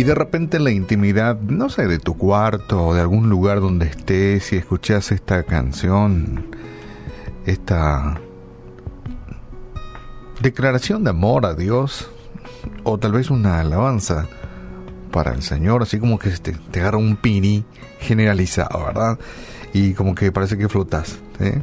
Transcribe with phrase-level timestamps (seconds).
[0.00, 3.60] y de repente en la intimidad, no sé, de tu cuarto o de algún lugar
[3.60, 6.46] donde estés y escuchas esta canción,
[7.44, 8.18] esta
[10.40, 12.10] declaración de amor a Dios
[12.82, 14.26] o tal vez una alabanza
[15.12, 17.66] para el Señor, así como que te, te agarra un pini
[17.98, 19.18] generalizado, ¿verdad?
[19.74, 21.18] Y como que parece que flotas.
[21.40, 21.60] ¿eh?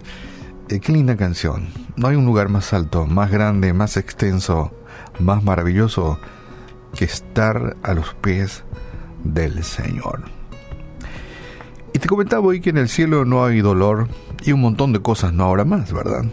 [0.67, 1.69] Qué linda canción.
[1.95, 4.71] No hay un lugar más alto, más grande, más extenso,
[5.17, 6.19] más maravilloso
[6.97, 8.63] que estar a los pies
[9.23, 10.23] del Señor.
[11.93, 14.07] Y te comentaba hoy que en el cielo no hay dolor
[14.43, 16.25] y un montón de cosas no habrá más, ¿verdad?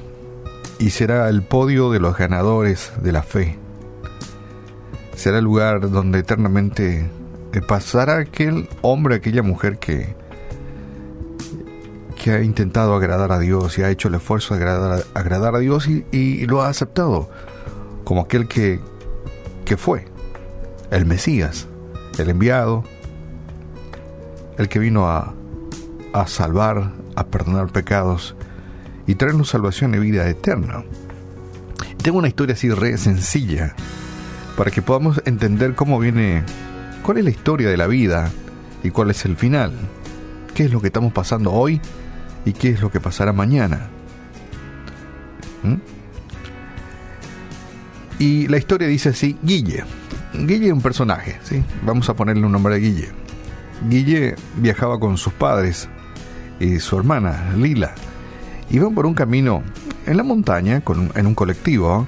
[0.78, 3.58] Y será el podio de los ganadores de la fe.
[5.14, 7.08] Será el lugar donde eternamente
[7.68, 10.16] pasará aquel hombre, aquella mujer que,
[12.20, 15.58] que ha intentado agradar a Dios y ha hecho el esfuerzo de agradar, agradar a
[15.58, 17.28] Dios y, y, lo ha aceptado
[18.02, 18.80] como aquel que,
[19.64, 20.13] que fue
[20.94, 21.66] el Mesías,
[22.18, 22.84] el enviado,
[24.58, 25.34] el que vino a,
[26.12, 28.36] a salvar, a perdonar pecados
[29.06, 30.84] y traernos salvación y vida eterna.
[32.00, 33.74] Tengo una historia así re sencilla
[34.56, 36.44] para que podamos entender cómo viene,
[37.02, 38.30] cuál es la historia de la vida
[38.84, 39.72] y cuál es el final,
[40.54, 41.80] qué es lo que estamos pasando hoy
[42.44, 43.88] y qué es lo que pasará mañana.
[45.64, 45.74] ¿Mm?
[48.20, 49.82] Y la historia dice así, Guille.
[50.34, 51.62] Guille es un personaje, ¿sí?
[51.84, 53.08] Vamos a ponerle un nombre a Guille.
[53.88, 55.88] Guille viajaba con sus padres
[56.58, 57.94] y su hermana, Lila.
[58.70, 59.62] Iban por un camino
[60.06, 60.82] en la montaña,
[61.14, 62.06] en un colectivo,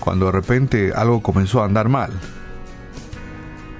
[0.00, 2.10] cuando de repente algo comenzó a andar mal.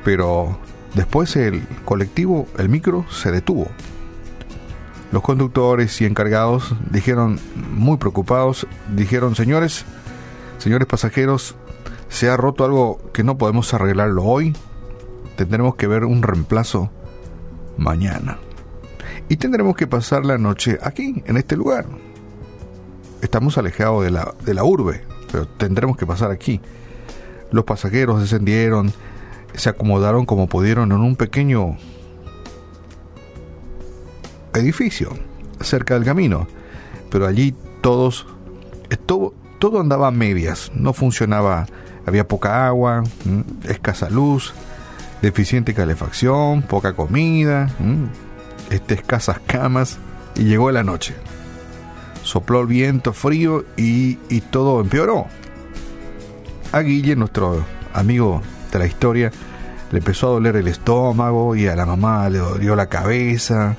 [0.04, 0.58] Pero
[0.94, 3.68] después el colectivo, el micro, se detuvo.
[5.10, 7.38] Los conductores y encargados dijeron,
[7.72, 9.84] muy preocupados, dijeron, señores,
[10.58, 11.54] señores pasajeros,
[12.08, 14.55] se ha roto algo que no podemos arreglarlo hoy,
[15.36, 16.91] tendremos que ver un reemplazo
[17.77, 18.38] mañana.
[19.28, 21.87] Y tendremos que pasar la noche aquí, en este lugar.
[23.22, 26.60] Estamos alejados de la, de la urbe, pero tendremos que pasar aquí.
[27.50, 28.92] Los pasajeros descendieron,
[29.54, 31.76] se acomodaron como pudieron en un pequeño
[34.54, 35.10] edificio
[35.60, 36.47] cerca del camino,
[37.10, 38.26] pero allí todos,
[39.06, 41.66] todo, todo andaba a medias, no funcionaba,
[42.06, 43.03] había poca agua,
[43.69, 44.53] escasa luz,
[45.22, 47.70] deficiente calefacción, poca comida,
[48.70, 49.98] este, escasas camas,
[50.34, 51.15] y llegó la noche.
[52.22, 55.26] Sopló el viento frío y, y todo empeoró.
[56.72, 58.42] A Guille, nuestro amigo
[58.72, 59.31] de la historia,
[59.92, 63.76] le empezó a doler el estómago y a la mamá le dolió la cabeza,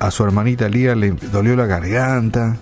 [0.00, 2.56] a su hermanita Lía le dolió la garganta,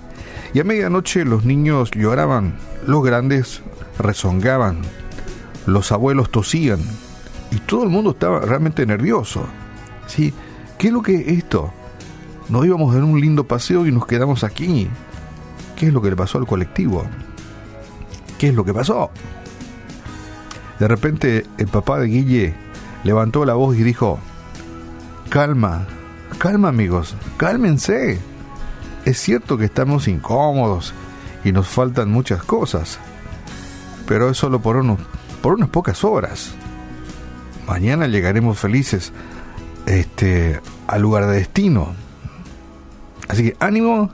[0.53, 2.55] y a medianoche los niños lloraban,
[2.87, 3.63] los grandes
[3.99, 4.83] rezongaban,
[5.67, 6.81] los abuelos tosían,
[7.51, 9.45] y todo el mundo estaba realmente nervioso.
[10.07, 10.33] ¿Sí?
[10.79, 11.73] ¿Qué es lo que es esto?
[12.49, 14.89] Nos íbamos en un lindo paseo y nos quedamos aquí.
[15.77, 17.05] ¿Qué es lo que le pasó al colectivo?
[18.39, 19.11] ¿Qué es lo que pasó?
[20.79, 22.55] De repente el papá de Guille
[23.05, 24.19] levantó la voz y dijo,
[25.29, 25.87] calma,
[26.39, 28.19] calma amigos, cálmense.
[29.05, 30.95] Es cierto que estamos incómodos
[31.45, 32.99] y nos faltan muchas cosas,
[34.07, 34.99] pero es solo por, unos,
[35.41, 36.55] por unas pocas horas.
[37.67, 39.13] Mañana llegaremos felices
[39.87, 41.95] este, al lugar de destino.
[43.29, 44.11] Así que ánimo,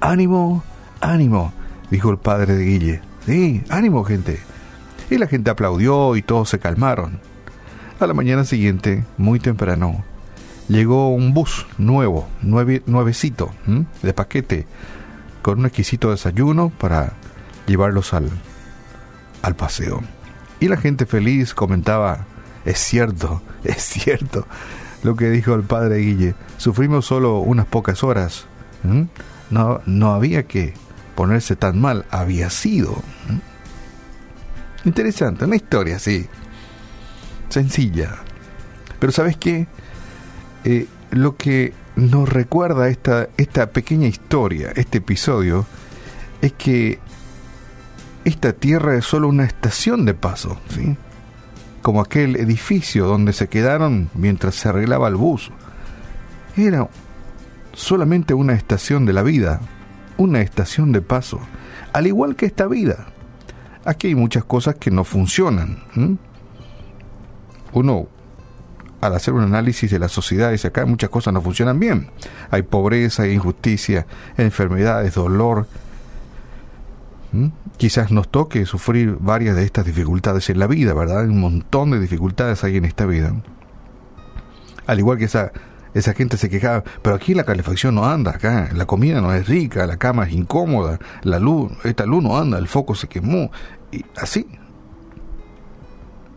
[0.00, 0.62] ánimo,
[1.00, 1.52] ánimo,
[1.90, 3.00] dijo el padre de Guille.
[3.26, 4.40] Sí, ánimo gente.
[5.10, 7.20] Y la gente aplaudió y todos se calmaron.
[7.98, 10.04] A la mañana siguiente, muy temprano,
[10.68, 13.50] llegó un bus nuevo, nuevecito,
[14.02, 14.66] de paquete,
[15.42, 17.14] con un exquisito desayuno para
[17.66, 18.30] llevarlos al,
[19.42, 20.02] al paseo.
[20.60, 22.26] Y la gente feliz comentaba,
[22.64, 24.46] es cierto, es cierto,
[25.02, 28.46] lo que dijo el padre Guille, sufrimos solo unas pocas horas.
[29.50, 30.74] No, no había que
[31.14, 33.02] ponerse tan mal, había sido.
[34.84, 36.26] Interesante, una historia así,
[37.48, 38.16] sencilla.
[38.98, 39.66] Pero ¿sabes qué?
[40.64, 45.66] Eh, lo que nos recuerda esta, esta pequeña historia, este episodio,
[46.40, 46.98] es que
[48.24, 50.96] esta tierra es solo una estación de paso, ¿sí?
[51.82, 55.50] como aquel edificio donde se quedaron mientras se arreglaba el bus.
[56.56, 56.88] Era
[57.72, 59.60] solamente una estación de la vida,
[60.18, 61.40] una estación de paso,
[61.92, 63.06] al igual que esta vida.
[63.84, 65.78] Aquí hay muchas cosas que no funcionan.
[67.72, 68.08] Uno
[69.00, 72.10] al hacer un análisis de la sociedad dice acá muchas cosas no funcionan bien.
[72.50, 74.06] Hay pobreza, hay injusticia,
[74.36, 75.66] enfermedades, dolor.
[77.32, 77.48] ¿Mm?
[77.76, 81.24] Quizás nos toque sufrir varias de estas dificultades en la vida, ¿verdad?
[81.24, 83.34] Un montón de dificultades hay en esta vida.
[84.86, 85.52] Al igual que esa,
[85.94, 89.48] esa gente se quejaba, pero aquí la calefacción no anda, acá la comida no es
[89.48, 93.50] rica, la cama es incómoda, la luz, esta luz no anda, el foco se quemó.
[93.92, 94.46] Y así,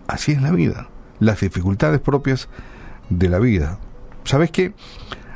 [0.08, 2.50] así es la vida, las dificultades propias
[3.10, 3.80] de la vida.
[4.24, 4.74] ¿Sabes qué?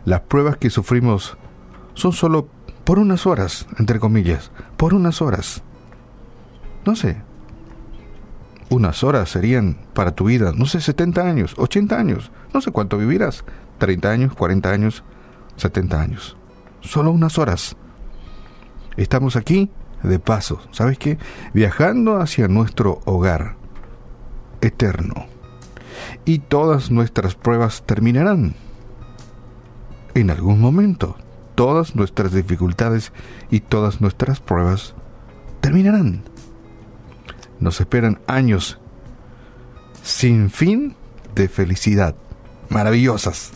[0.05, 1.37] Las pruebas que sufrimos
[1.93, 2.47] son solo
[2.87, 5.61] por unas horas, entre comillas, por unas horas.
[6.85, 7.17] No sé,
[8.69, 12.97] unas horas serían para tu vida, no sé, 70 años, 80 años, no sé cuánto
[12.97, 13.43] vivirás,
[13.79, 15.03] 30 años, 40 años,
[15.57, 16.37] 70 años.
[16.79, 17.75] Solo unas horas.
[18.95, 19.69] Estamos aquí
[20.01, 21.17] de paso, ¿sabes qué?
[21.53, 23.57] Viajando hacia nuestro hogar
[24.61, 25.25] eterno.
[26.23, 28.55] Y todas nuestras pruebas terminarán.
[30.13, 31.17] En algún momento,
[31.57, 33.11] todas nuestras dificultades
[33.49, 34.93] y todas nuestras pruebas
[35.59, 36.21] terminarán.
[37.59, 38.77] Nos esperan años
[40.03, 40.95] sin fin
[41.33, 42.15] de felicidad,
[42.69, 43.53] maravillosas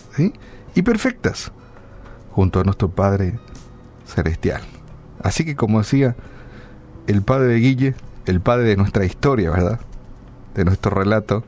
[0.73, 1.51] y perfectas,
[2.31, 3.39] junto a nuestro Padre
[4.07, 4.63] Celestial.
[5.21, 6.15] Así que como decía
[7.05, 7.95] el padre de Guille,
[8.25, 9.79] el padre de nuestra historia, ¿verdad?
[10.55, 11.43] De nuestro relato,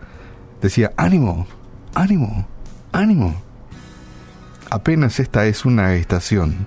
[0.62, 1.48] decía, ánimo,
[1.96, 2.46] ánimo,
[2.92, 3.42] ánimo.
[4.74, 6.66] Apenas esta es una estación.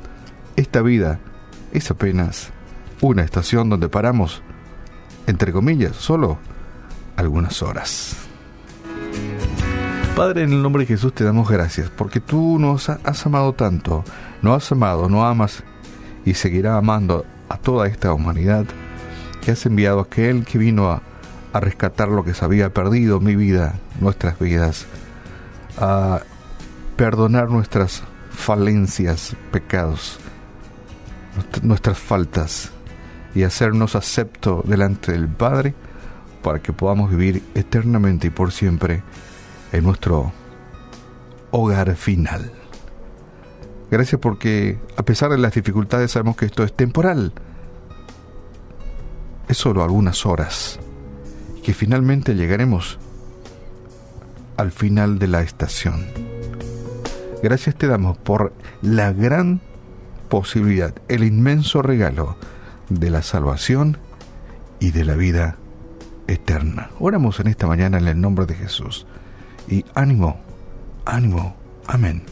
[0.55, 1.19] Esta vida
[1.73, 2.51] es apenas
[3.01, 4.43] una estación donde paramos,
[5.27, 6.39] entre comillas, solo
[7.17, 8.15] algunas horas.
[10.15, 14.05] Padre, en el nombre de Jesús te damos gracias, porque tú nos has amado tanto,
[14.41, 15.65] no has amado, no amas
[16.25, 18.67] y seguirá amando a toda esta humanidad,
[19.43, 21.03] que has enviado a aquel que vino a,
[21.55, 24.87] rescatar lo que se había perdido, mi vida, nuestras vidas,
[26.97, 30.19] perdonar nuestras falencias, pecados,
[31.63, 32.71] nuestras faltas
[33.35, 35.75] y hacernos acepto delante del Padre
[36.43, 39.03] para que podamos vivir eternamente y por siempre
[39.73, 40.33] en nuestro
[41.51, 42.51] hogar final.
[43.91, 47.33] Gracias porque a pesar de las dificultades sabemos que esto es temporal.
[49.49, 50.81] Es solo algunas horas
[51.57, 52.99] y que finalmente llegaremos
[54.57, 56.26] al final de la estación.
[57.47, 58.53] Gracias te damos por
[58.83, 59.61] la gran
[60.29, 62.37] posibilidad, el inmenso regalo
[62.89, 63.99] de la salvación
[64.81, 65.57] y de la vida
[66.27, 66.91] eterna.
[66.99, 69.07] Oramos en esta mañana en el nombre de Jesús
[69.69, 70.41] y ánimo,
[71.05, 71.55] ánimo,
[71.87, 72.25] amén.